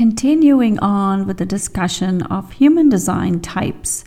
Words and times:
continuing 0.00 0.78
on 0.78 1.26
with 1.26 1.36
the 1.36 1.44
discussion 1.44 2.22
of 2.22 2.52
human 2.52 2.88
design 2.88 3.38
types 3.38 4.02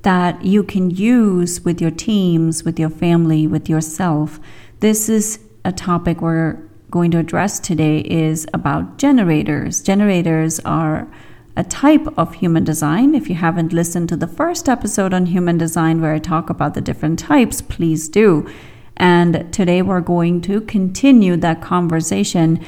that 0.00 0.42
you 0.42 0.62
can 0.62 0.90
use 0.90 1.60
with 1.60 1.78
your 1.78 1.90
teams, 1.90 2.64
with 2.64 2.80
your 2.80 2.88
family, 2.88 3.46
with 3.46 3.68
yourself. 3.68 4.40
This 4.80 5.10
is 5.10 5.38
a 5.62 5.72
topic 5.72 6.22
we're 6.22 6.56
going 6.90 7.10
to 7.10 7.18
address 7.18 7.60
today 7.60 7.98
is 7.98 8.46
about 8.54 8.96
generators. 8.96 9.82
Generators 9.82 10.58
are 10.60 11.06
a 11.54 11.64
type 11.64 12.06
of 12.16 12.36
human 12.36 12.64
design. 12.64 13.14
If 13.14 13.28
you 13.28 13.34
haven't 13.34 13.74
listened 13.74 14.08
to 14.08 14.16
the 14.16 14.26
first 14.26 14.70
episode 14.70 15.12
on 15.12 15.26
human 15.26 15.58
design 15.58 16.00
where 16.00 16.14
I 16.14 16.18
talk 16.18 16.48
about 16.48 16.72
the 16.72 16.80
different 16.80 17.18
types, 17.18 17.60
please 17.60 18.08
do. 18.08 18.50
And 18.96 19.52
today 19.52 19.82
we're 19.82 20.00
going 20.00 20.40
to 20.48 20.62
continue 20.62 21.36
that 21.36 21.60
conversation. 21.60 22.64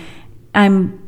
I'm 0.55 1.08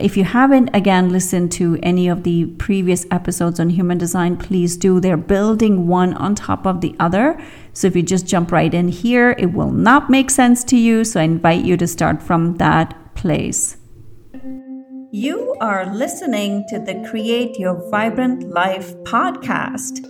if 0.00 0.16
you 0.16 0.24
haven't 0.24 0.70
again 0.74 1.10
listened 1.10 1.52
to 1.52 1.78
any 1.82 2.08
of 2.08 2.22
the 2.22 2.46
previous 2.58 3.06
episodes 3.10 3.60
on 3.60 3.70
human 3.70 3.98
design, 3.98 4.36
please 4.36 4.76
do. 4.76 5.00
They're 5.00 5.16
building 5.16 5.86
one 5.86 6.14
on 6.14 6.34
top 6.34 6.66
of 6.66 6.80
the 6.80 6.94
other. 6.98 7.40
So 7.72 7.86
if 7.86 7.94
you 7.94 8.02
just 8.02 8.26
jump 8.26 8.52
right 8.52 8.72
in 8.72 8.88
here, 8.88 9.34
it 9.38 9.52
will 9.52 9.70
not 9.70 10.10
make 10.10 10.30
sense 10.30 10.64
to 10.64 10.76
you. 10.76 11.04
So 11.04 11.20
I 11.20 11.24
invite 11.24 11.64
you 11.64 11.76
to 11.76 11.86
start 11.86 12.22
from 12.22 12.56
that 12.56 13.14
place. 13.14 13.76
You 15.12 15.56
are 15.60 15.92
listening 15.94 16.64
to 16.68 16.78
the 16.78 17.04
Create 17.10 17.58
Your 17.58 17.90
Vibrant 17.90 18.48
Life 18.48 18.94
podcast. 18.98 20.02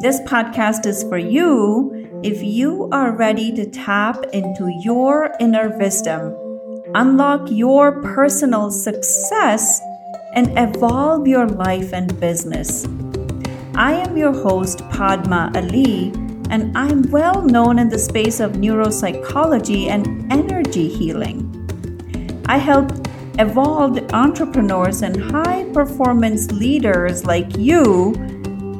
This 0.00 0.20
podcast 0.22 0.86
is 0.86 1.02
for 1.04 1.18
you 1.18 2.20
if 2.22 2.42
you 2.42 2.88
are 2.92 3.16
ready 3.16 3.52
to 3.52 3.68
tap 3.68 4.24
into 4.32 4.70
your 4.82 5.34
inner 5.40 5.76
wisdom, 5.78 6.34
unlock 6.94 7.50
your 7.50 8.02
personal 8.02 8.70
success, 8.70 9.80
and 10.34 10.56
evolve 10.58 11.26
your 11.26 11.46
life 11.46 11.92
and 11.92 12.18
business. 12.20 12.86
I 13.74 13.92
am 13.92 14.16
your 14.16 14.32
host, 14.32 14.78
Padma 14.90 15.52
Ali, 15.54 16.12
and 16.50 16.76
I'm 16.76 17.02
well 17.10 17.42
known 17.42 17.78
in 17.78 17.88
the 17.88 17.98
space 17.98 18.40
of 18.40 18.52
neuropsychology 18.52 19.86
and 19.88 20.32
energy 20.32 20.88
healing. 20.88 21.46
I 22.46 22.58
help 22.58 22.90
evolved 23.38 24.12
entrepreneurs 24.12 25.02
and 25.02 25.16
high 25.30 25.64
performance 25.72 26.50
leaders 26.50 27.24
like 27.24 27.56
you 27.56 28.12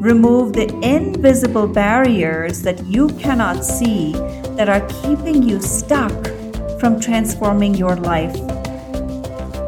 remove 0.00 0.54
the 0.54 0.68
invisible 0.82 1.66
barriers 1.66 2.62
that 2.62 2.84
you 2.86 3.08
cannot 3.18 3.64
see 3.64 4.12
that 4.56 4.68
are 4.68 4.86
keeping 5.02 5.42
you 5.42 5.60
stuck 5.60 6.39
from 6.80 6.98
transforming 6.98 7.74
your 7.74 7.94
life. 7.96 8.34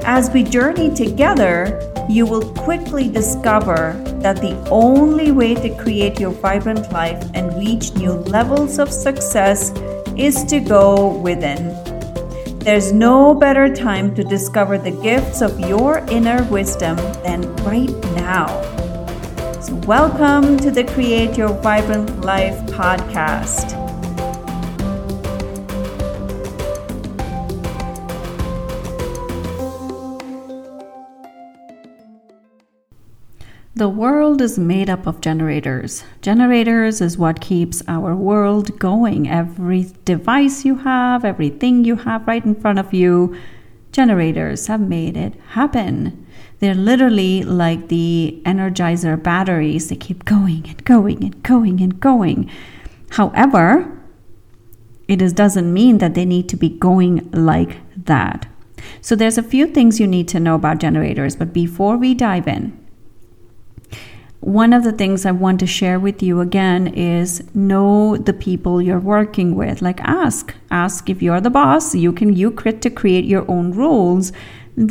As 0.05 0.31
we 0.31 0.43
journey 0.43 0.93
together, 0.93 1.79
you 2.09 2.27
will 2.27 2.53
quickly 2.55 3.09
discover 3.09 3.93
that 4.23 4.37
the 4.37 4.59
only 4.71 5.31
way 5.31 5.55
to 5.55 5.71
create 5.77 6.19
your 6.19 6.33
vibrant 6.33 6.91
life 6.91 7.23
and 7.35 7.57
reach 7.57 7.95
new 7.95 8.13
levels 8.13 8.79
of 8.79 8.91
success 8.91 9.71
is 10.17 10.43
to 10.45 10.59
go 10.59 11.17
within. 11.19 11.69
There's 12.59 12.93
no 12.93 13.35
better 13.35 13.75
time 13.75 14.15
to 14.15 14.25
discover 14.25 14.79
the 14.79 14.91
gifts 14.91 15.43
of 15.43 15.59
your 15.61 15.99
inner 16.11 16.45
wisdom 16.45 16.97
than 17.23 17.55
right 17.65 17.91
now. 18.15 18.47
So, 19.61 19.75
welcome 19.87 20.59
to 20.59 20.71
the 20.71 20.85
Create 20.85 21.37
Your 21.37 21.53
Vibrant 21.61 22.21
Life 22.23 22.59
podcast. 22.67 23.82
The 33.83 33.89
world 33.89 34.41
is 34.41 34.61
made 34.61 34.89
up 34.89 35.09
of 35.09 35.21
generators. 35.21 36.05
Generators 36.21 37.01
is 37.01 37.19
what 37.19 37.41
keeps 37.41 37.83
our 37.89 38.15
world 38.15 38.79
going. 38.79 39.29
Every 39.29 39.91
device 40.05 40.65
you 40.65 40.77
have, 40.77 41.25
everything 41.25 41.85
you 41.85 41.97
have 41.97 42.25
right 42.29 42.45
in 42.45 42.55
front 42.55 42.79
of 42.79 42.95
you, 42.95 43.37
generators 43.91 44.69
have 44.69 44.81
made 44.83 45.17
it 45.17 45.35
happen. 45.49 46.25
They're 46.61 46.77
literally 46.77 47.43
like 47.43 47.89
the 47.89 48.41
energizer 48.47 49.21
batteries. 49.21 49.89
They 49.89 49.97
keep 49.97 50.25
going 50.27 50.65
and 50.69 50.85
going 50.85 51.25
and 51.25 51.43
going 51.43 51.81
and 51.81 51.99
going. 51.99 52.49
However, 53.11 54.01
it 55.09 55.19
doesn't 55.35 55.75
mean 55.75 55.99
that 55.99 56.15
they 56.15 56.25
need 56.25 56.49
to 56.51 56.57
be 56.57 56.69
going 56.69 57.29
like 57.33 57.79
that. 57.97 58.47
So 59.01 59.17
there's 59.17 59.39
a 59.39 59.43
few 59.43 59.67
things 59.67 59.99
you 59.99 60.07
need 60.07 60.29
to 60.29 60.39
know 60.39 60.55
about 60.55 60.79
generators, 60.79 61.35
but 61.35 61.53
before 61.53 61.97
we 61.97 62.15
dive 62.15 62.47
in, 62.47 62.79
one 64.43 64.73
of 64.73 64.83
the 64.83 64.91
things 64.91 65.25
I 65.25 65.31
want 65.31 65.61
to 65.61 65.67
share 65.67 66.01
with 66.01 66.21
you 66.21 66.41
again 66.41 66.89
is 66.89 67.43
know 67.55 68.17
the 68.17 68.33
people 68.33 68.83
you're 68.83 68.99
working 68.99 69.55
with. 69.55 69.81
Like 69.81 70.01
ask, 70.01 70.53
ask 70.69 71.09
if 71.09 71.23
you're 71.23 71.41
the 71.41 71.49
boss, 71.49 71.95
you 71.95 72.13
can 72.13 72.35
you 72.35 72.51
crit 72.51 72.83
to 72.83 72.91
create 72.91 73.25
your 73.25 73.49
own 73.49 73.71
rules 73.73 74.33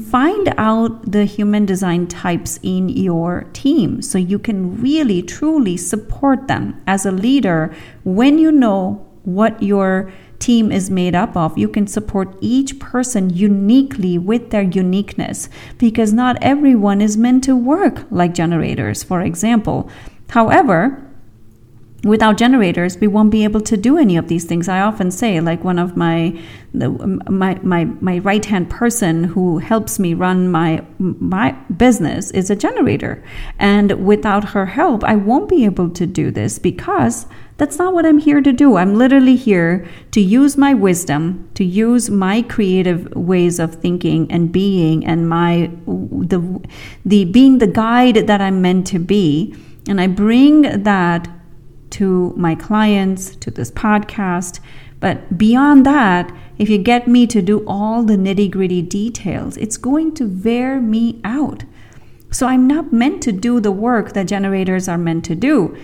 find 0.10 0.54
out 0.58 1.12
the 1.12 1.26
human 1.26 1.66
design 1.66 2.06
types 2.06 2.60
in 2.62 2.88
your 2.88 3.46
team 3.54 4.00
so 4.02 4.18
you 4.18 4.38
can 4.38 4.80
really 4.80 5.24
truly 5.24 5.76
support 5.76 6.48
them 6.48 6.80
as 6.86 7.04
a 7.04 7.12
leader 7.12 7.74
when 8.04 8.38
you 8.38 8.52
know 8.52 9.04
what 9.24 9.62
your 9.64 10.12
team 10.42 10.72
is 10.72 10.90
made 10.90 11.16
up 11.16 11.38
of. 11.38 11.58
You 11.58 11.70
can 11.70 11.88
support 11.88 12.36
each 12.42 12.80
person 12.80 13.30
uniquely 13.30 14.18
with 14.18 14.50
their 14.50 14.64
uniqueness 14.64 15.48
because 15.78 16.12
not 16.12 16.38
everyone 16.42 17.00
is 17.00 17.16
meant 17.16 17.44
to 17.46 17.56
work 17.56 18.06
like 18.12 18.34
generators, 18.34 19.04
for 19.04 19.22
example. 19.22 19.90
However, 20.30 21.08
without 22.04 22.38
generators 22.38 22.98
we 22.98 23.08
won't 23.08 23.30
be 23.30 23.44
able 23.44 23.62
to 23.62 23.78
do 23.78 23.98
any 23.98 24.18
of 24.18 24.28
these 24.28 24.44
things 24.46 24.68
i 24.68 24.80
often 24.80 25.12
say 25.12 25.40
like 25.40 25.64
one 25.64 25.78
of 25.78 25.96
my 25.96 26.36
the, 26.74 26.90
my 27.30 27.60
my, 27.62 27.86
my 28.02 28.18
right 28.20 28.46
hand 28.46 28.70
person 28.70 29.24
who 29.26 29.60
helps 29.60 30.00
me 30.00 30.14
run 30.14 30.48
my 30.48 30.84
my 30.98 31.52
business 31.78 32.32
is 32.32 32.50
a 32.50 32.56
generator 32.56 33.24
and 33.60 34.04
without 34.04 34.46
her 34.46 34.66
help 34.66 35.04
i 35.04 35.16
won't 35.16 35.48
be 35.48 35.64
able 35.64 35.90
to 35.90 36.08
do 36.08 36.32
this 36.32 36.58
because 36.58 37.28
that's 37.62 37.78
not 37.78 37.94
what 37.94 38.06
i'm 38.06 38.18
here 38.18 38.42
to 38.42 38.52
do 38.52 38.76
i'm 38.78 38.96
literally 38.96 39.36
here 39.36 39.88
to 40.12 40.20
use 40.20 40.58
my 40.58 40.74
wisdom 40.74 41.50
to 41.54 41.64
use 41.64 42.10
my 42.10 42.42
creative 42.42 43.08
ways 43.16 43.60
of 43.60 43.76
thinking 43.76 44.30
and 44.32 44.52
being 44.52 45.06
and 45.06 45.30
my 45.30 45.70
the 45.86 46.42
the 47.06 47.26
being 47.26 47.60
the 47.60 47.68
guide 47.68 48.16
that 48.32 48.42
i'm 48.42 48.62
meant 48.62 48.88
to 48.88 48.98
be 48.98 49.56
and 49.88 50.02
i 50.02 50.08
bring 50.08 50.84
that 50.84 51.28
to 51.92 52.34
my 52.36 52.56
clients, 52.56 53.36
to 53.36 53.52
this 53.52 53.70
podcast. 53.70 54.60
But 55.00 55.38
beyond 55.38 55.86
that, 55.86 56.34
if 56.58 56.70
you 56.70 56.78
get 56.78 57.08
me 57.08 57.28
to 57.28 57.42
do 57.42 57.64
all 57.68 58.04
the 58.04 58.16
nitty 58.16 58.50
gritty 58.50 58.82
details, 58.82 59.58
it's 59.58 59.78
going 59.78 60.14
to 60.16 60.26
wear 60.26 60.80
me 60.80 61.20
out. 61.24 61.64
So 62.32 62.48
I'm 62.48 62.66
not 62.66 62.94
meant 62.94 63.22
to 63.24 63.32
do 63.32 63.60
the 63.60 63.72
work 63.72 64.14
that 64.14 64.28
generators 64.28 64.88
are 64.88 64.98
meant 64.98 65.26
to 65.26 65.36
do. 65.36 65.76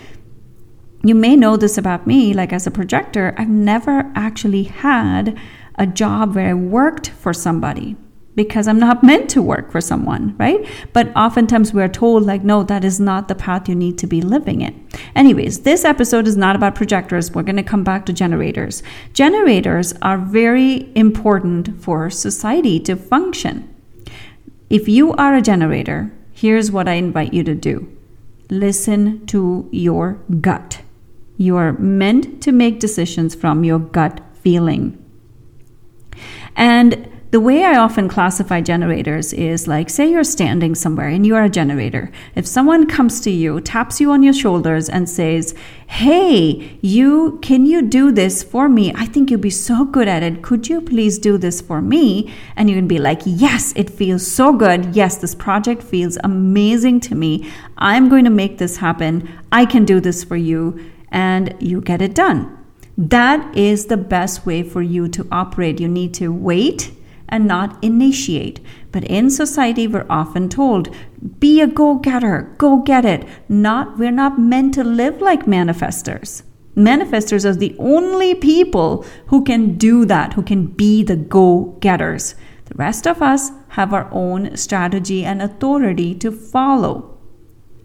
You 1.07 1.15
may 1.15 1.37
know 1.37 1.55
this 1.55 1.77
about 1.77 2.05
me, 2.05 2.33
like 2.33 2.51
as 2.51 2.67
a 2.67 2.71
projector, 2.71 3.33
I've 3.37 3.47
never 3.47 4.11
actually 4.13 4.63
had 4.63 5.39
a 5.75 5.87
job 5.87 6.35
where 6.35 6.49
I 6.49 6.53
worked 6.53 7.11
for 7.11 7.33
somebody 7.33 7.95
because 8.35 8.67
I'm 8.67 8.77
not 8.77 9.05
meant 9.05 9.29
to 9.29 9.41
work 9.41 9.71
for 9.71 9.79
someone, 9.79 10.35
right? 10.37 10.67
But 10.91 11.15
oftentimes 11.15 11.73
we're 11.73 11.87
told, 11.87 12.25
like, 12.25 12.43
no, 12.43 12.61
that 12.63 12.83
is 12.83 12.99
not 12.99 13.29
the 13.29 13.35
path 13.35 13.69
you 13.69 13.73
need 13.73 13.97
to 13.99 14.05
be 14.05 14.19
living 14.19 14.59
in. 14.59 14.85
Anyways, 15.15 15.61
this 15.61 15.85
episode 15.85 16.27
is 16.27 16.35
not 16.35 16.57
about 16.57 16.75
projectors. 16.75 17.31
We're 17.31 17.43
going 17.43 17.55
to 17.55 17.63
come 17.63 17.85
back 17.85 18.05
to 18.07 18.11
generators. 18.11 18.83
Generators 19.13 19.93
are 20.01 20.17
very 20.17 20.91
important 20.93 21.81
for 21.81 22.09
society 22.09 22.81
to 22.81 22.97
function. 22.97 23.73
If 24.69 24.89
you 24.89 25.13
are 25.13 25.35
a 25.35 25.41
generator, 25.41 26.11
here's 26.33 26.69
what 26.69 26.89
I 26.89 26.95
invite 26.95 27.33
you 27.33 27.45
to 27.45 27.55
do 27.55 27.87
listen 28.49 29.25
to 29.27 29.69
your 29.71 30.13
gut. 30.41 30.81
You 31.37 31.55
are 31.57 31.73
meant 31.73 32.41
to 32.43 32.51
make 32.51 32.79
decisions 32.79 33.35
from 33.35 33.63
your 33.63 33.79
gut 33.79 34.21
feeling. 34.41 35.03
And 36.55 37.07
the 37.29 37.41
way 37.41 37.65
I 37.65 37.77
often 37.77 38.07
classify 38.07 38.61
generators 38.61 39.33
is 39.33 39.67
like, 39.67 39.89
say 39.89 40.09
you're 40.09 40.23
standing 40.23 40.75
somewhere 40.75 41.09
and 41.09 41.25
you 41.25 41.35
are 41.35 41.43
a 41.43 41.49
generator. 41.49 42.09
If 42.35 42.47
someone 42.47 42.87
comes 42.87 43.19
to 43.21 43.29
you, 43.29 43.59
taps 43.59 43.99
you 43.99 44.11
on 44.11 44.23
your 44.23 44.33
shoulders, 44.33 44.87
and 44.87 45.09
says, 45.09 45.53
Hey, 45.87 46.79
you, 46.81 47.37
can 47.41 47.65
you 47.65 47.81
do 47.81 48.13
this 48.13 48.43
for 48.43 48.69
me? 48.69 48.93
I 48.95 49.05
think 49.05 49.29
you'd 49.29 49.41
be 49.41 49.49
so 49.49 49.83
good 49.83 50.07
at 50.07 50.23
it. 50.23 50.41
Could 50.41 50.69
you 50.69 50.79
please 50.79 51.19
do 51.19 51.37
this 51.37 51.59
for 51.59 51.81
me? 51.81 52.33
And 52.55 52.69
you 52.69 52.77
can 52.77 52.87
be 52.87 52.97
like, 52.97 53.21
Yes, 53.25 53.73
it 53.75 53.89
feels 53.89 54.25
so 54.25 54.53
good. 54.53 54.95
Yes, 54.95 55.17
this 55.17 55.35
project 55.35 55.83
feels 55.83 56.17
amazing 56.23 57.01
to 57.01 57.15
me. 57.15 57.51
I'm 57.77 58.07
going 58.07 58.23
to 58.23 58.31
make 58.31 58.57
this 58.57 58.77
happen. 58.77 59.29
I 59.51 59.65
can 59.65 59.83
do 59.83 59.99
this 59.99 60.23
for 60.23 60.37
you. 60.37 60.91
And 61.17 61.55
you 61.59 61.81
get 61.81 61.99
it 61.99 62.13
done. 62.13 62.39
That 62.95 63.57
is 63.57 63.87
the 63.87 63.97
best 63.97 64.45
way 64.45 64.61
for 64.61 64.83
you 64.83 65.07
to 65.07 65.27
operate. 65.31 65.79
You 65.79 65.87
need 65.87 66.13
to 66.15 66.31
wait 66.31 66.91
and 67.27 67.47
not 67.47 67.83
initiate. 67.83 68.59
But 68.91 69.03
in 69.05 69.31
society, 69.31 69.87
we're 69.87 70.05
often 70.11 70.47
told, 70.47 70.95
be 71.39 71.59
a 71.59 71.65
go 71.65 71.95
getter, 71.95 72.53
go 72.59 72.83
get 72.83 73.03
it. 73.03 73.27
Not, 73.49 73.97
we're 73.97 74.11
not 74.11 74.39
meant 74.39 74.75
to 74.75 74.83
live 74.83 75.19
like 75.19 75.47
manifestors. 75.47 76.43
Manifestors 76.75 77.45
are 77.45 77.55
the 77.55 77.75
only 77.79 78.35
people 78.35 79.03
who 79.27 79.43
can 79.43 79.75
do 79.75 80.05
that, 80.05 80.33
who 80.33 80.43
can 80.43 80.67
be 80.67 81.01
the 81.01 81.15
go 81.15 81.75
getters. 81.79 82.35
The 82.65 82.75
rest 82.75 83.07
of 83.07 83.23
us 83.23 83.49
have 83.69 83.91
our 83.91 84.07
own 84.11 84.55
strategy 84.55 85.25
and 85.25 85.41
authority 85.41 86.13
to 86.15 86.31
follow. 86.31 87.16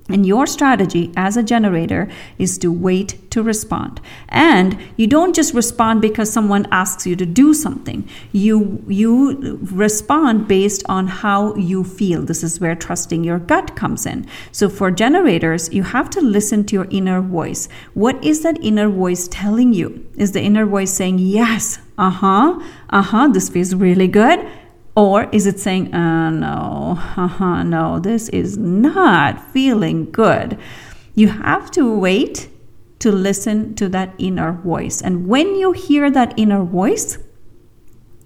And 0.09 0.27
your 0.27 0.47
strategy 0.47 1.13
as 1.17 1.37
a 1.37 1.43
generator 1.43 2.09
is 2.37 2.59
to 2.59 2.73
wait 2.73 3.31
to 3.31 3.43
respond. 3.43 4.01
And 4.29 4.77
you 4.97 5.07
don't 5.07 5.35
just 5.35 5.55
respond 5.55 6.03
because 6.03 6.31
someone 6.31 6.67
asks 6.73 7.07
you 7.07 7.15
to 7.17 7.25
do 7.25 7.55
something. 7.55 8.09
You 8.33 8.85
you 8.89 9.59
respond 9.73 10.49
based 10.49 10.83
on 10.89 11.07
how 11.07 11.55
you 11.55 11.85
feel. 11.85 12.23
This 12.23 12.43
is 12.43 12.61
where 12.61 12.75
trusting 12.75 13.23
your 13.23 13.39
gut 13.39 13.77
comes 13.77 14.05
in. 14.05 14.27
So 14.51 14.69
for 14.69 14.91
generators, 14.91 15.73
you 15.73 15.85
have 15.85 16.11
to 16.11 16.21
listen 16.21 16.65
to 16.65 16.75
your 16.75 16.89
inner 16.91 17.21
voice. 17.21 17.69
What 17.95 18.23
is 18.25 18.43
that 18.43 18.63
inner 18.63 18.89
voice 18.89 19.29
telling 19.29 19.73
you? 19.73 20.05
Is 20.17 20.33
the 20.33 20.43
inner 20.43 20.67
voice 20.67 20.93
saying, 20.93 21.21
"Yes, 21.21 21.79
uh-huh, 21.97 22.61
uh-huh, 22.91 23.29
this 23.29 23.49
feels 23.49 23.75
really 23.75 24.09
good." 24.09 24.45
Or 24.95 25.25
is 25.33 25.47
it 25.47 25.59
saying, 25.59 25.95
uh, 25.95 26.31
no, 26.31 26.99
uh-huh, 27.17 27.63
no, 27.63 27.99
this 27.99 28.29
is 28.29 28.59
not 28.59 29.53
feeling 29.53 30.11
good? 30.11 30.59
You 31.15 31.29
have 31.29 31.71
to 31.73 31.99
wait 31.99 32.51
to 32.99 33.11
listen 33.11 33.75
to 33.77 33.89
that 33.89 34.15
inner 34.19 34.53
voice. 34.53 35.01
And 35.01 35.27
when 35.27 35.55
you 35.57 35.73
hear 35.73 36.11
that 36.11 36.35
inner 36.37 36.63
voice, 36.63 37.19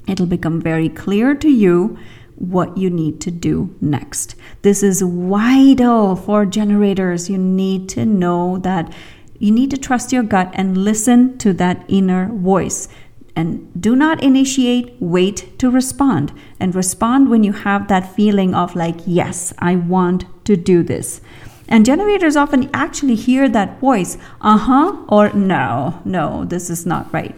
it'll 0.08 0.26
become 0.26 0.60
very 0.60 0.88
clear 0.88 1.34
to 1.36 1.48
you 1.48 1.98
what 2.34 2.76
you 2.76 2.90
need 2.90 3.20
to 3.22 3.30
do 3.30 3.74
next. 3.80 4.34
This 4.62 4.82
is 4.82 5.02
vital 5.02 6.16
for 6.16 6.44
generators. 6.44 7.30
You 7.30 7.38
need 7.38 7.88
to 7.90 8.04
know 8.04 8.58
that 8.58 8.92
you 9.38 9.50
need 9.50 9.70
to 9.70 9.78
trust 9.78 10.12
your 10.12 10.22
gut 10.22 10.50
and 10.54 10.76
listen 10.76 11.38
to 11.38 11.52
that 11.54 11.84
inner 11.88 12.28
voice. 12.32 12.88
And 13.37 13.71
do 13.81 13.94
not 13.94 14.23
initiate, 14.23 14.97
wait 14.99 15.59
to 15.59 15.71
respond. 15.71 16.33
And 16.59 16.75
respond 16.75 17.29
when 17.29 17.44
you 17.44 17.53
have 17.53 17.87
that 17.88 18.17
feeling 18.17 18.55
of, 18.55 18.75
like, 18.75 18.97
yes, 19.06 19.53
I 19.59 19.77
want 19.77 20.25
to 20.47 20.56
do 20.56 20.83
this. 20.83 21.21
And 21.69 21.85
generators 21.85 22.37
often 22.37 22.71
actually 22.73 23.17
hear 23.17 23.49
that 23.49 23.79
voice, 23.79 24.17
uh 24.41 24.56
huh, 24.56 24.97
or 25.09 25.33
no, 25.33 26.00
no, 26.05 26.44
this 26.44 26.71
is 26.71 26.87
not 26.87 27.12
right. 27.12 27.35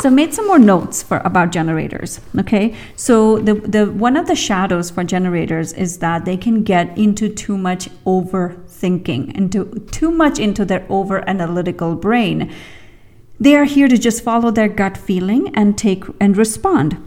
So 0.00 0.08
I 0.08 0.12
made 0.12 0.32
some 0.32 0.46
more 0.46 0.58
notes 0.58 1.02
for 1.02 1.18
about 1.18 1.52
generators. 1.52 2.20
Okay, 2.38 2.74
so 2.96 3.38
the 3.38 3.52
the 3.54 3.90
one 3.90 4.16
of 4.16 4.26
the 4.28 4.34
shadows 4.34 4.90
for 4.90 5.04
generators 5.04 5.74
is 5.74 5.98
that 5.98 6.24
they 6.24 6.38
can 6.38 6.62
get 6.62 6.96
into 6.96 7.28
too 7.28 7.58
much 7.58 7.90
overthinking, 8.06 9.36
into 9.36 9.86
too 9.92 10.10
much 10.10 10.38
into 10.38 10.64
their 10.64 10.86
over 10.88 11.28
analytical 11.28 11.96
brain 11.96 12.50
they 13.40 13.56
are 13.56 13.64
here 13.64 13.88
to 13.88 13.96
just 13.96 14.22
follow 14.22 14.50
their 14.50 14.68
gut 14.68 14.96
feeling 14.96 15.50
and 15.54 15.76
take 15.76 16.04
and 16.20 16.36
respond. 16.36 16.98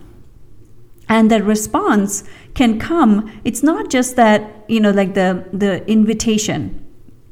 And 1.08 1.30
the 1.30 1.44
response 1.44 2.24
can 2.56 2.80
come, 2.80 3.32
it's 3.46 3.62
not 3.62 3.90
just 3.90 4.16
that, 4.16 4.66
you 4.68 4.80
know, 4.80 4.92
like 4.92 5.14
the 5.14 5.46
the 5.54 5.88
invitation 5.90 6.83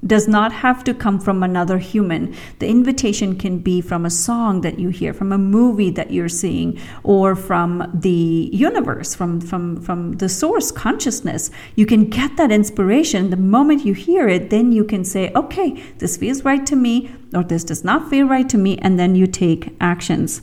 does 0.06 0.28
not 0.28 0.52
have 0.52 0.84
to 0.84 0.94
come 0.94 1.20
from 1.20 1.44
another 1.44 1.78
human. 1.78 2.36
The 2.60 2.68
invitation 2.68 3.38
can 3.38 3.60
be 3.60 3.82
from 3.82 4.06
a 4.06 4.10
song 4.10 4.62
that 4.62 4.80
you 4.80 4.90
hear, 4.90 5.14
from 5.14 5.32
a 5.32 5.38
movie 5.38 5.92
that 5.92 6.12
you're 6.12 6.30
seeing, 6.30 6.80
or 7.04 7.36
from 7.36 7.90
the 7.94 8.50
universe, 8.52 9.14
from, 9.14 9.40
from, 9.42 9.82
from 9.82 10.14
the 10.14 10.30
source 10.30 10.72
consciousness. 10.72 11.52
You 11.76 11.86
can 11.86 12.10
get 12.10 12.38
that 12.38 12.52
inspiration. 12.52 13.30
The 13.30 13.38
moment 13.38 13.86
you 13.86 13.94
hear 13.94 14.28
it, 14.28 14.50
then 14.50 14.72
you 14.72 14.84
can 14.84 15.06
say, 15.06 15.32
okay, 15.36 15.84
this 16.00 16.18
feels 16.18 16.44
right 16.44 16.66
to 16.66 16.76
me, 16.76 17.12
or 17.34 17.44
this 17.44 17.64
does 17.64 17.84
not 17.84 18.10
feel 18.10 18.28
right 18.28 18.50
to 18.50 18.58
me, 18.58 18.78
and 18.80 19.00
then 19.00 19.16
you 19.16 19.28
take 19.28 19.76
actions. 19.80 20.42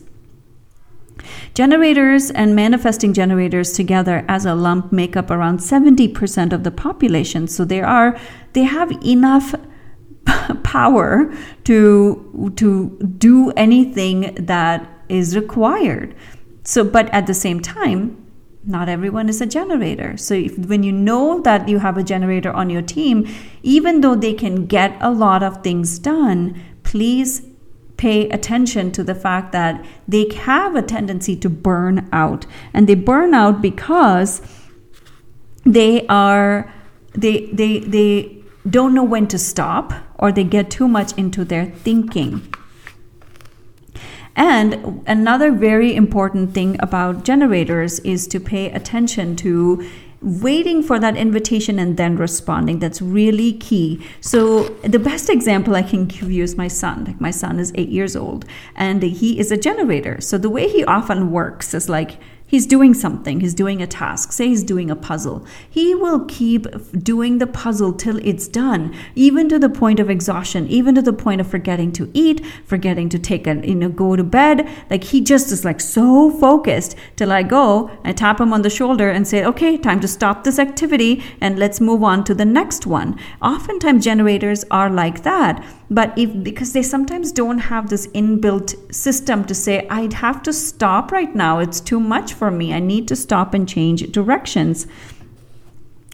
Generators 1.55 2.31
and 2.31 2.55
manifesting 2.55 3.13
generators 3.13 3.73
together 3.73 4.25
as 4.29 4.45
a 4.45 4.55
lump 4.55 4.93
make 4.93 5.17
up 5.17 5.31
around 5.31 5.59
70% 5.61 6.53
of 6.53 6.65
the 6.65 6.71
population. 6.71 7.49
So 7.49 7.65
they 7.65 7.81
are 7.81 8.19
they 8.53 8.63
have 8.63 8.91
enough 9.05 9.55
power 10.63 11.33
to 11.65 12.53
to 12.57 12.99
do 13.19 13.51
anything 13.53 14.35
that 14.47 14.89
is 15.09 15.37
required. 15.37 16.15
So 16.65 16.85
but 16.85 17.09
at 17.15 17.27
the 17.27 17.35
same 17.35 17.61
time, 17.61 18.29
not 18.65 18.89
everyone 18.89 19.29
is 19.29 19.41
a 19.41 19.47
generator. 19.47 20.17
So 20.17 20.35
if, 20.35 20.59
when 20.59 20.83
you 20.83 20.93
know 20.93 21.41
that 21.41 21.69
you 21.69 21.79
have 21.79 21.97
a 21.97 22.03
generator 22.03 22.53
on 22.53 22.69
your 22.69 22.83
team, 22.83 23.27
even 23.63 24.03
though 24.03 24.15
they 24.15 24.35
can 24.35 24.67
get 24.67 24.97
a 25.01 25.11
lot 25.11 25.43
of 25.43 25.63
things 25.63 25.99
done, 25.99 26.61
please 26.83 27.48
pay 27.99 28.29
attention 28.31 28.91
to 28.93 29.05
the 29.05 29.15
fact 29.15 29.53
that 29.53 29.85
they 30.07 30.33
have 30.35 30.75
a 30.75 30.81
tendency 30.81 31.37
to 31.37 31.51
burn 31.51 32.09
out. 32.13 32.47
And 32.73 32.89
they 32.89 32.95
burn 32.95 33.35
out 33.35 33.61
because 33.61 34.41
they 35.67 36.07
are 36.07 36.73
they 37.13 37.47
they 37.47 37.81
they 37.81 38.43
don't 38.69 38.95
know 38.95 39.05
when 39.05 39.27
to 39.29 39.39
stop 39.39 39.93
or 40.19 40.33
they 40.33 40.45
get 40.45 40.71
too 40.71 40.89
much 40.89 41.13
into 41.19 41.45
their 41.45 41.67
thinking. 41.67 42.55
And 44.39 45.03
another 45.09 45.51
very 45.51 45.97
important 45.97 46.55
thing 46.55 46.77
about 46.79 47.25
generators 47.25 47.99
is 48.01 48.29
to 48.29 48.39
pay 48.39 48.71
attention 48.71 49.35
to 49.37 49.85
waiting 50.23 50.81
for 50.81 51.01
that 51.01 51.17
invitation 51.17 51.81
and 51.81 51.97
then 51.97 52.17
responding. 52.17 52.79
That's 52.79 53.03
really 53.03 53.53
key. 53.53 54.01
So 54.21 54.65
the 54.83 54.99
best 54.99 55.29
example 55.29 55.75
i 55.75 55.83
can 55.83 56.07
give 56.07 56.31
you 56.31 56.45
is 56.45 56.57
my 56.57 56.69
son. 56.69 57.05
Like 57.05 57.21
my 57.21 57.33
son 57.33 57.59
is 57.59 57.73
eight 57.75 57.89
years 57.89 58.15
old 58.15 58.45
and 58.77 59.03
he 59.03 59.41
is 59.41 59.51
a 59.51 59.57
generator. 59.57 60.21
So 60.21 60.39
the 60.39 60.51
way 60.51 60.69
he 60.69 60.85
often 60.85 61.33
works 61.33 61.75
is 61.75 61.89
like 61.89 62.19
He's 62.49 62.67
doing 62.67 62.95
something, 62.95 63.41
he's 63.41 63.53
doing 63.53 63.83
a 63.83 63.87
task, 63.87 64.33
say 64.33 64.49
he's 64.49 64.65
doing 64.65 64.91
a 64.91 64.97
puzzle. 64.97 65.45
He 65.69 65.95
will 65.95 66.25
keep 66.25 66.67
doing 67.05 67.37
the 67.39 67.47
puzzle 67.47 67.93
till 67.93 68.17
it's 68.25 68.49
done, 68.49 68.97
even 69.15 69.51
to 69.51 69.59
the 69.59 69.69
point 69.69 70.01
of 70.01 70.09
exhaustion, 70.09 70.67
even 70.69 70.95
to 70.95 71.03
the 71.03 71.13
point 71.13 71.43
of 71.43 71.47
forgetting 71.47 71.93
to 71.93 72.11
eat, 72.15 72.45
forgetting 72.65 73.11
to 73.11 73.19
take 73.19 73.47
a, 73.47 73.57
you 73.67 73.75
know, 73.75 73.91
go 73.91 74.17
to 74.17 74.25
bed. 74.25 74.67
Like 74.89 75.05
he 75.05 75.21
just 75.21 75.53
is 75.53 75.63
like 75.63 75.79
so 75.79 76.31
focused 76.31 76.97
till 77.17 77.33
I 77.33 77.43
go 77.43 77.91
and 78.03 78.17
tap 78.17 78.41
him 78.41 78.55
on 78.55 78.63
the 78.63 78.71
shoulder 78.71 79.11
and 79.11 79.29
say, 79.29 79.45
okay, 79.45 79.77
time 79.77 80.01
to 80.01 80.09
stop 80.09 80.45
this 80.45 80.59
activity 80.59 81.23
and 81.43 81.59
let's 81.59 81.83
move 81.83 82.03
on 82.03 82.25
to 82.25 82.35
the 82.35 82.47
next 82.47 82.87
one. 82.87 83.21
Oftentimes 83.43 84.03
generators 84.03 84.65
are 84.71 84.89
like 84.89 85.23
that 85.23 85.63
but 85.91 86.17
if 86.19 86.43
because 86.43 86.73
they 86.73 86.83
sometimes 86.83 87.33
don't 87.33 87.59
have 87.59 87.89
this 87.89 88.07
inbuilt 88.09 88.75
system 88.95 89.45
to 89.45 89.55
say 89.55 89.87
i'd 89.89 90.13
have 90.13 90.43
to 90.43 90.53
stop 90.53 91.11
right 91.11 91.35
now 91.35 91.59
it's 91.59 91.81
too 91.81 92.01
much 92.01 92.35
for 92.39 92.51
me. 92.51 92.73
I 92.73 92.81
need 92.81 93.09
to 93.09 93.17
stop 93.17 93.55
and 93.55 93.69
change 93.69 94.11
directions. 94.13 94.87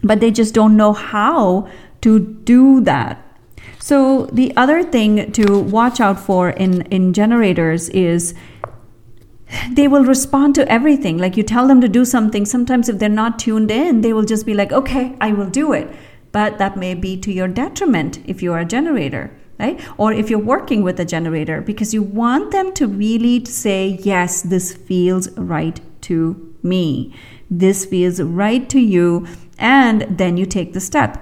But 0.02 0.20
they 0.20 0.30
just 0.30 0.54
don't 0.54 0.76
know 0.76 0.92
how 0.92 1.68
to 2.00 2.18
do 2.18 2.80
that. 2.82 3.20
So 3.78 4.26
the 4.26 4.54
other 4.56 4.82
thing 4.82 5.32
to 5.32 5.60
watch 5.60 6.00
out 6.00 6.18
for 6.18 6.50
in 6.50 6.82
in 6.82 7.12
generators 7.12 7.88
is 7.90 8.34
they 9.70 9.86
will 9.88 10.04
respond 10.04 10.54
to 10.56 10.68
everything. 10.70 11.18
Like 11.18 11.36
you 11.36 11.42
tell 11.42 11.68
them 11.68 11.80
to 11.80 11.88
do 11.88 12.04
something 12.04 12.44
sometimes 12.44 12.88
if 12.88 12.98
they're 12.98 13.08
not 13.08 13.38
tuned 13.38 13.70
in 13.70 14.00
they 14.00 14.12
will 14.12 14.24
just 14.24 14.46
be 14.46 14.54
like 14.54 14.72
okay 14.72 15.16
i 15.20 15.32
will 15.32 15.50
do 15.50 15.72
it. 15.72 15.94
But 16.32 16.58
that 16.58 16.76
may 16.76 16.94
be 16.94 17.16
to 17.18 17.32
your 17.32 17.48
detriment 17.48 18.18
if 18.26 18.42
you 18.42 18.52
are 18.52 18.60
a 18.60 18.72
generator 18.76 19.30
right? 19.58 19.80
Or 19.96 20.12
if 20.12 20.30
you're 20.30 20.38
working 20.38 20.82
with 20.82 20.98
a 20.98 21.04
generator, 21.04 21.60
because 21.60 21.94
you 21.94 22.02
want 22.02 22.50
them 22.50 22.72
to 22.74 22.86
really 22.86 23.44
say, 23.44 24.00
yes, 24.02 24.42
this 24.42 24.74
feels 24.74 25.30
right 25.38 25.80
to 26.04 26.54
me. 26.62 27.14
This 27.50 27.84
feels 27.84 28.20
right 28.20 28.68
to 28.70 28.80
you. 28.80 29.26
And 29.58 30.06
then 30.10 30.36
you 30.36 30.46
take 30.46 30.72
the 30.72 30.80
step. 30.80 31.20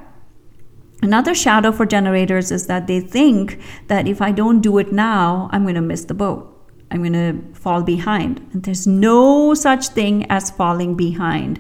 Another 1.02 1.34
shadow 1.34 1.72
for 1.72 1.84
generators 1.84 2.52
is 2.52 2.68
that 2.68 2.86
they 2.86 3.00
think 3.00 3.58
that 3.88 4.06
if 4.06 4.22
I 4.22 4.30
don't 4.30 4.60
do 4.60 4.78
it 4.78 4.92
now, 4.92 5.48
I'm 5.52 5.64
going 5.64 5.74
to 5.74 5.80
miss 5.80 6.04
the 6.04 6.14
boat. 6.14 6.48
I'm 6.92 7.02
going 7.02 7.12
to 7.14 7.42
fall 7.58 7.82
behind. 7.82 8.46
And 8.52 8.62
there's 8.62 8.86
no 8.86 9.54
such 9.54 9.88
thing 9.88 10.26
as 10.30 10.50
falling 10.50 10.94
behind. 10.94 11.58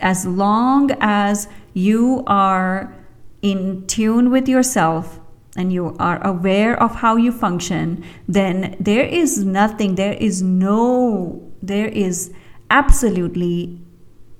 As 0.00 0.24
long 0.24 0.90
as 1.00 1.48
you 1.74 2.22
are 2.26 2.94
in 3.42 3.86
tune 3.86 4.30
with 4.30 4.48
yourself 4.48 5.20
and 5.56 5.72
you 5.72 5.96
are 5.98 6.24
aware 6.26 6.80
of 6.80 6.94
how 6.94 7.16
you 7.16 7.32
function, 7.32 8.04
then 8.26 8.76
there 8.80 9.04
is 9.04 9.44
nothing, 9.44 9.96
there 9.96 10.14
is 10.14 10.42
no, 10.42 11.42
there 11.60 11.88
is 11.88 12.32
absolutely 12.70 13.80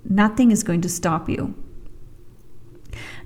nothing 0.04 0.50
is 0.50 0.62
going 0.62 0.80
to 0.82 0.88
stop 0.88 1.28
you. 1.28 1.54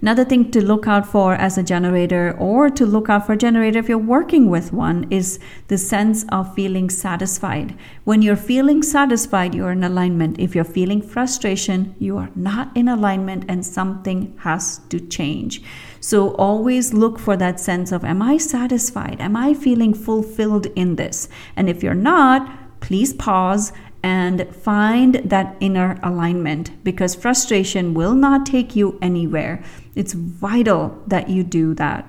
Another 0.00 0.24
thing 0.24 0.50
to 0.50 0.64
look 0.64 0.88
out 0.88 1.06
for 1.06 1.34
as 1.34 1.56
a 1.56 1.62
generator 1.62 2.36
or 2.36 2.68
to 2.68 2.84
look 2.84 3.08
out 3.08 3.24
for 3.24 3.34
a 3.34 3.36
generator 3.36 3.78
if 3.78 3.88
you're 3.88 3.98
working 3.98 4.50
with 4.50 4.72
one 4.72 5.06
is 5.10 5.38
the 5.68 5.78
sense 5.78 6.24
of 6.30 6.52
feeling 6.56 6.90
satisfied. 6.90 7.78
When 8.02 8.20
you're 8.20 8.34
feeling 8.34 8.82
satisfied, 8.82 9.54
you're 9.54 9.70
in 9.70 9.84
alignment. 9.84 10.40
If 10.40 10.56
you're 10.56 10.64
feeling 10.64 11.00
frustration, 11.00 11.94
you 12.00 12.18
are 12.18 12.30
not 12.34 12.76
in 12.76 12.88
alignment 12.88 13.44
and 13.48 13.64
something 13.64 14.36
has 14.40 14.80
to 14.88 14.98
change. 14.98 15.62
So 16.00 16.34
always 16.34 16.92
look 16.92 17.20
for 17.20 17.36
that 17.36 17.60
sense 17.60 17.92
of, 17.92 18.04
am 18.04 18.22
I 18.22 18.38
satisfied? 18.38 19.20
Am 19.20 19.36
I 19.36 19.54
feeling 19.54 19.94
fulfilled 19.94 20.66
in 20.74 20.96
this? 20.96 21.28
And 21.54 21.70
if 21.70 21.80
you're 21.84 21.94
not, 21.94 22.80
please 22.80 23.12
pause 23.14 23.72
and 24.02 24.52
find 24.54 25.14
that 25.24 25.56
inner 25.60 25.98
alignment 26.02 26.82
because 26.82 27.14
frustration 27.14 27.94
will 27.94 28.14
not 28.14 28.44
take 28.44 28.74
you 28.74 28.98
anywhere. 29.00 29.62
It's 29.94 30.12
vital 30.12 31.00
that 31.06 31.28
you 31.28 31.44
do 31.44 31.74
that. 31.74 32.08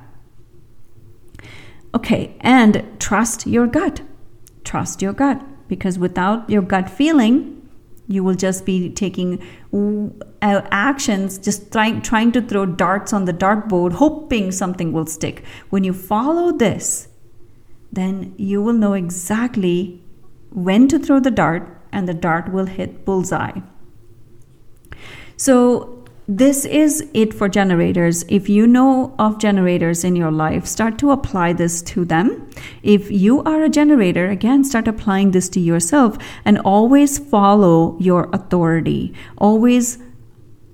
Okay, 1.94 2.36
and 2.42 2.84
trust 3.00 3.46
your 3.46 3.68
gut. 3.68 4.02
Trust 4.64 5.02
your 5.02 5.14
gut 5.14 5.44
because 5.68 6.00
without 6.00 6.50
your 6.50 6.64
gut 6.64 6.90
feeling, 6.90 7.70
you 8.08 8.24
will 8.24 8.36
just 8.36 8.66
be 8.66 8.90
taking 8.90 9.42
actions, 10.42 11.38
just 11.38 11.72
trying, 11.72 12.02
trying 12.02 12.32
to 12.32 12.42
throw 12.42 12.66
darts 12.66 13.14
on 13.14 13.26
the 13.26 13.34
dartboard, 13.34 13.94
hoping 13.94 14.52
something 14.52 14.92
will 14.92 15.06
stick. 15.06 15.44
When 15.70 15.84
you 15.84 15.94
follow 15.94 16.52
this, 16.52 17.08
then 17.92 18.34
you 18.38 18.62
will 18.62 18.74
know 18.74 18.94
exactly 18.94 20.02
when 20.50 20.88
to 20.88 21.00
throw 21.00 21.20
the 21.20 21.32
dart 21.32 21.73
and 21.94 22.08
the 22.08 22.14
dart 22.14 22.52
will 22.52 22.66
hit 22.66 23.06
bullseye. 23.06 23.60
So, 25.38 26.00
this 26.26 26.64
is 26.64 27.06
it 27.14 27.34
for 27.34 27.50
generators. 27.50 28.24
If 28.30 28.48
you 28.48 28.66
know 28.66 29.14
of 29.20 29.40
generators 29.40 30.06
in 30.06 30.16
your 30.16 30.32
life, 30.32 30.66
start 30.66 30.98
to 31.00 31.12
apply 31.12 31.52
this 31.52 31.82
to 31.82 32.06
them. 32.06 32.50
If 32.82 33.12
you 33.12 33.44
are 33.44 33.62
a 33.62 33.68
generator, 33.68 34.30
again, 34.30 34.64
start 34.64 34.88
applying 34.88 35.32
this 35.32 35.50
to 35.50 35.60
yourself 35.60 36.18
and 36.46 36.60
always 36.60 37.20
follow 37.20 37.98
your 38.00 38.30
authority. 38.32 39.14
Always 39.38 39.98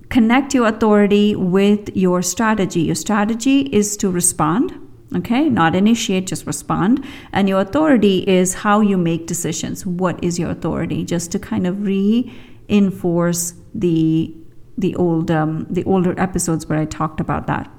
connect 0.08 0.54
your 0.54 0.68
authority 0.68 1.34
with 1.34 1.96
your 1.96 2.22
strategy. 2.22 2.82
Your 2.82 2.94
strategy 2.94 3.62
is 3.72 3.96
to 3.96 4.08
respond 4.08 4.89
okay 5.14 5.48
not 5.48 5.74
initiate 5.74 6.26
just 6.26 6.46
respond. 6.46 7.04
And 7.32 7.48
your 7.48 7.60
authority 7.60 8.28
is 8.28 8.54
how 8.54 8.80
you 8.80 8.96
make 8.96 9.26
decisions. 9.26 9.84
What 9.84 10.22
is 10.22 10.38
your 10.38 10.50
authority? 10.50 11.04
Just 11.04 11.32
to 11.32 11.38
kind 11.38 11.66
of 11.66 11.82
reinforce 11.84 13.54
the 13.74 14.34
the 14.78 14.96
old 14.96 15.30
um, 15.30 15.66
the 15.68 15.84
older 15.84 16.18
episodes 16.18 16.66
where 16.66 16.78
i 16.78 16.84
talked 16.84 17.20
about 17.20 17.46
that. 17.46 17.70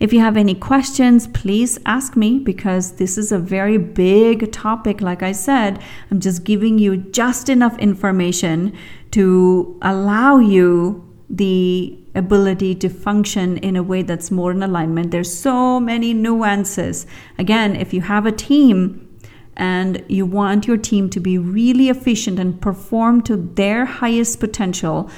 If 0.00 0.12
you 0.12 0.20
have 0.20 0.36
any 0.36 0.54
questions, 0.54 1.26
please 1.28 1.78
ask 1.86 2.16
me 2.16 2.38
because 2.38 2.96
this 2.96 3.16
is 3.16 3.32
a 3.32 3.38
very 3.38 3.78
big 3.78 4.52
topic. 4.52 5.00
Like 5.00 5.22
I 5.22 5.32
said, 5.32 5.82
I'm 6.10 6.20
just 6.20 6.44
giving 6.44 6.78
you 6.78 6.96
just 6.98 7.48
enough 7.48 7.78
information 7.78 8.76
to 9.12 9.78
allow 9.82 10.38
you 10.38 11.08
the 11.30 11.98
ability 12.14 12.74
to 12.76 12.88
function 12.88 13.56
in 13.58 13.76
a 13.76 13.82
way 13.82 14.02
that's 14.02 14.30
more 14.30 14.50
in 14.50 14.62
alignment. 14.62 15.10
There's 15.10 15.34
so 15.34 15.80
many 15.80 16.12
nuances. 16.12 17.06
Again, 17.38 17.76
if 17.76 17.94
you 17.94 18.02
have 18.02 18.26
a 18.26 18.32
team 18.32 19.08
and 19.56 20.04
you 20.08 20.26
want 20.26 20.66
your 20.66 20.76
team 20.76 21.08
to 21.10 21.20
be 21.20 21.38
really 21.38 21.88
efficient 21.88 22.38
and 22.38 22.60
perform 22.60 23.22
to 23.22 23.36
their 23.36 23.84
highest 23.84 24.40
potential, 24.40 25.10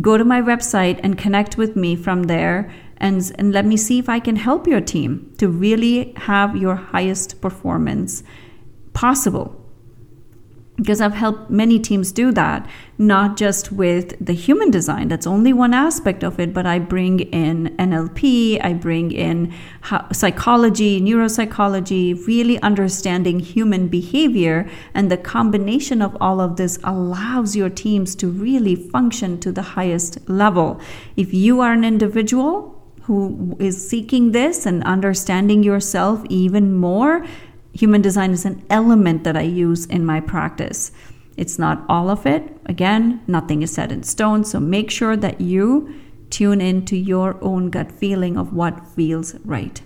go 0.00 0.16
to 0.16 0.24
my 0.24 0.40
website 0.40 1.00
and 1.02 1.18
connect 1.18 1.56
with 1.56 1.76
me 1.76 1.96
from 1.96 2.24
there 2.24 2.72
and, 2.98 3.32
and 3.38 3.52
let 3.52 3.66
me 3.66 3.76
see 3.76 3.98
if 3.98 4.08
I 4.08 4.20
can 4.20 4.36
help 4.36 4.66
your 4.66 4.80
team 4.80 5.34
to 5.38 5.48
really 5.48 6.14
have 6.16 6.56
your 6.56 6.76
highest 6.76 7.40
performance 7.40 8.22
possible 8.94 9.55
because 10.76 11.00
I've 11.00 11.14
helped 11.14 11.50
many 11.50 11.78
teams 11.78 12.12
do 12.12 12.32
that, 12.32 12.68
not 12.98 13.36
just 13.36 13.72
with 13.72 14.14
the 14.24 14.34
human 14.34 14.70
design. 14.70 15.08
That's 15.08 15.26
only 15.26 15.52
one 15.52 15.72
aspect 15.72 16.22
of 16.22 16.38
it, 16.38 16.52
but 16.52 16.66
I 16.66 16.78
bring 16.78 17.20
in 17.20 17.74
NLP, 17.78 18.62
I 18.62 18.74
bring 18.74 19.10
in 19.10 19.54
psychology, 20.12 21.00
neuropsychology, 21.00 22.26
really 22.26 22.60
understanding 22.60 23.40
human 23.40 23.88
behavior. 23.88 24.68
And 24.92 25.10
the 25.10 25.16
combination 25.16 26.02
of 26.02 26.16
all 26.20 26.40
of 26.40 26.56
this 26.56 26.78
allows 26.84 27.56
your 27.56 27.70
teams 27.70 28.14
to 28.16 28.28
really 28.28 28.76
function 28.76 29.40
to 29.40 29.52
the 29.52 29.62
highest 29.62 30.28
level. 30.28 30.78
If 31.16 31.32
you 31.32 31.60
are 31.60 31.72
an 31.72 31.84
individual, 31.84 32.74
who 33.02 33.56
is 33.60 33.88
seeking 33.88 34.32
this 34.32 34.66
and 34.66 34.82
understanding 34.82 35.62
yourself 35.62 36.24
even 36.28 36.74
more, 36.74 37.24
human 37.76 38.02
design 38.02 38.30
is 38.30 38.44
an 38.44 38.64
element 38.70 39.24
that 39.24 39.36
I 39.36 39.42
use 39.42 39.86
in 39.86 40.04
my 40.04 40.20
practice. 40.20 40.92
It's 41.36 41.58
not 41.58 41.84
all 41.88 42.08
of 42.08 42.26
it. 42.26 42.56
Again, 42.66 43.20
nothing 43.26 43.62
is 43.62 43.72
set 43.72 43.92
in 43.92 44.02
stone. 44.02 44.44
So 44.44 44.58
make 44.58 44.90
sure 44.90 45.16
that 45.16 45.40
you 45.40 45.94
tune 46.30 46.60
into 46.60 46.96
your 46.96 47.36
own 47.42 47.70
gut 47.70 47.92
feeling 47.92 48.36
of 48.36 48.52
what 48.52 48.86
feels 48.88 49.34
right. 49.44 49.80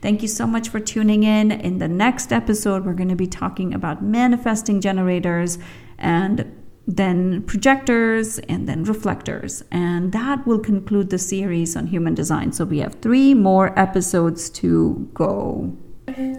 Thank 0.00 0.22
you 0.22 0.28
so 0.28 0.46
much 0.46 0.68
for 0.68 0.78
tuning 0.78 1.24
in. 1.24 1.50
In 1.50 1.78
the 1.78 1.88
next 1.88 2.32
episode, 2.32 2.84
we're 2.84 2.94
going 2.94 3.08
to 3.08 3.16
be 3.16 3.26
talking 3.26 3.74
about 3.74 4.02
manifesting 4.02 4.80
generators 4.80 5.58
and 5.98 6.60
then 6.86 7.42
projectors 7.42 8.38
and 8.40 8.68
then 8.68 8.84
reflectors. 8.84 9.64
And 9.72 10.12
that 10.12 10.46
will 10.46 10.60
conclude 10.60 11.10
the 11.10 11.18
series 11.18 11.76
on 11.76 11.88
human 11.88 12.14
design. 12.14 12.52
So 12.52 12.64
we 12.64 12.78
have 12.78 12.94
three 12.96 13.34
more 13.34 13.76
episodes 13.78 14.48
to 14.50 15.08
go. 15.14 15.76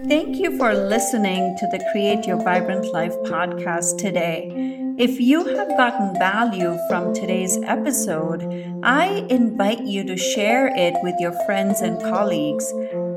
Thank 0.08 0.36
you 0.36 0.56
for 0.56 0.72
listening 0.72 1.56
to 1.58 1.66
the 1.66 1.84
Create 1.90 2.28
Your 2.28 2.36
Vibrant 2.36 2.92
Life 2.92 3.16
podcast 3.24 3.98
today. 3.98 4.52
If 4.96 5.18
you 5.18 5.44
have 5.44 5.76
gotten 5.76 6.14
value 6.14 6.78
from 6.88 7.12
today's 7.12 7.58
episode, 7.64 8.44
I 8.84 9.26
invite 9.28 9.80
you 9.80 10.04
to 10.04 10.16
share 10.16 10.68
it 10.68 10.94
with 11.02 11.16
your 11.18 11.32
friends 11.44 11.80
and 11.80 12.00
colleagues. 12.00 12.72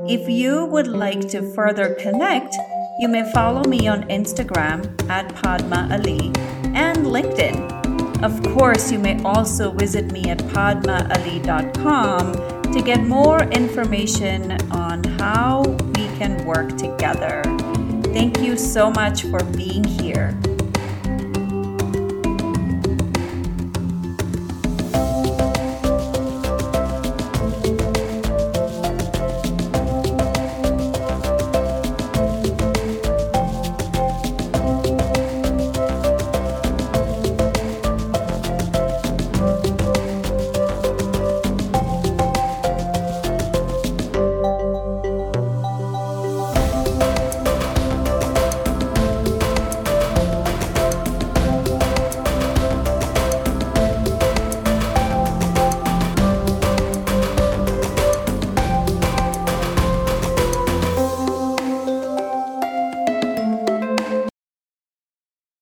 If 0.08 0.28
you 0.28 0.64
would 0.64 0.88
like 0.88 1.28
to 1.28 1.54
further 1.54 1.94
connect, 1.94 2.56
you 2.98 3.06
may 3.06 3.30
follow 3.30 3.62
me 3.68 3.86
on 3.86 4.08
Instagram 4.08 5.08
at 5.08 5.32
Padma 5.36 5.86
Ali 5.92 6.32
and 6.74 7.06
LinkedIn. 7.06 7.70
Of 8.24 8.42
course, 8.52 8.90
you 8.90 8.98
may 8.98 9.22
also 9.22 9.70
visit 9.70 10.10
me 10.10 10.24
at 10.24 10.38
padmaali.com 10.38 12.32
to 12.72 12.82
get 12.82 13.04
more 13.04 13.42
information 13.44 14.52
on 14.72 15.04
how 15.04 15.62
can 16.20 16.44
work 16.44 16.76
together. 16.76 17.40
Thank 18.12 18.42
you 18.42 18.54
so 18.54 18.90
much 18.90 19.22
for 19.22 19.42
being 19.56 19.82
here. 19.82 20.38